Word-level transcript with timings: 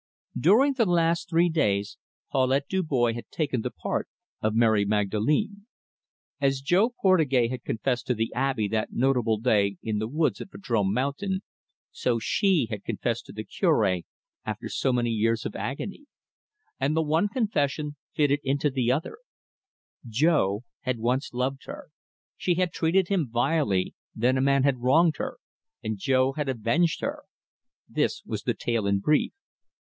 During 0.35 0.73
the 0.73 0.87
last 0.87 1.29
three 1.29 1.47
days 1.47 1.99
Paulette 2.31 2.67
Dubois 2.67 3.13
had 3.13 3.29
taken 3.29 3.61
the 3.61 3.69
part 3.69 4.09
of 4.41 4.55
Mary 4.55 4.83
Magdalene. 4.83 5.67
As 6.39 6.59
Jo 6.61 6.89
Portugais 6.99 7.49
had 7.49 7.63
confessed 7.63 8.07
to 8.07 8.15
the 8.15 8.33
Abbe 8.33 8.67
that 8.69 8.91
notable 8.91 9.37
day 9.37 9.77
in 9.83 9.99
the 9.99 10.07
woods 10.07 10.41
at 10.41 10.49
Vadrome 10.49 10.91
Mountain, 10.91 11.43
so 11.91 12.17
she 12.17 12.65
had 12.71 12.83
confessed 12.83 13.27
to 13.27 13.31
the 13.31 13.43
Cure 13.43 13.99
after 14.43 14.69
so 14.69 14.91
many 14.91 15.11
years 15.11 15.45
of 15.45 15.55
agony 15.55 16.07
and 16.79 16.97
the 16.97 17.03
one 17.03 17.27
confession 17.27 17.95
fitted 18.15 18.39
into 18.43 18.71
the 18.71 18.91
other: 18.91 19.19
Jo 20.07 20.61
had 20.79 20.97
once 20.97 21.31
loved 21.31 21.65
her, 21.65 21.91
she 22.35 22.55
had 22.55 22.73
treated 22.73 23.09
him 23.09 23.29
vilely, 23.29 23.93
then 24.15 24.35
a 24.35 24.41
man 24.41 24.63
had 24.63 24.81
wronged 24.81 25.17
her, 25.17 25.37
and 25.83 25.99
Jo 25.99 26.31
had 26.33 26.49
avenged 26.49 27.01
her 27.01 27.21
this 27.87 28.23
was 28.25 28.41
the 28.41 28.55
tale 28.55 28.87
in 28.87 28.97
brief. 28.99 29.33